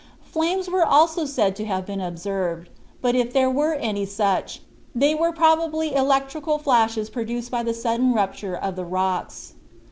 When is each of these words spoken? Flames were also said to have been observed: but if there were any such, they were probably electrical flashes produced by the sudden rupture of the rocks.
Flames 0.23 0.67
were 0.67 0.83
also 0.83 1.25
said 1.25 1.55
to 1.57 1.65
have 1.65 1.85
been 1.85 2.01
observed: 2.01 2.69
but 3.03 3.13
if 3.15 3.33
there 3.33 3.51
were 3.51 3.75
any 3.75 4.03
such, 4.03 4.59
they 4.95 5.13
were 5.13 5.31
probably 5.31 5.93
electrical 5.93 6.57
flashes 6.57 7.07
produced 7.07 7.51
by 7.51 7.61
the 7.61 7.71
sudden 7.75 8.11
rupture 8.11 8.55
of 8.55 8.75
the 8.75 8.83
rocks. 8.85 9.53